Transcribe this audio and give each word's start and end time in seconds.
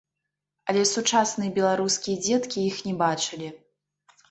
Але 0.71 0.81
сучасныя 0.93 1.51
беларускія 1.59 2.17
дзеткі 2.25 2.67
іх 2.73 2.83
не 2.89 2.97
бачылі. 3.05 3.55